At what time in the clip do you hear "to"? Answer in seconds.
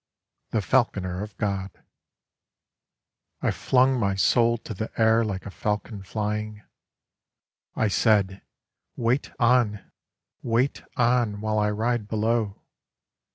4.57-4.73